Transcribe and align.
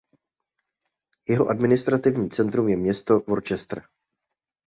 Jeho 1.29 1.47
administrativním 1.49 2.29
centrem 2.29 2.67
je 2.69 2.77
město 2.77 3.19
Worcester. 3.19 3.81